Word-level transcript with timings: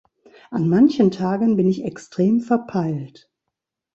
An 0.49 0.67
manchen 0.67 1.11
Tagen 1.11 1.57
bin 1.57 1.67
ich 1.67 1.83
extrem 1.85 2.39
verpeilt. 2.41 3.29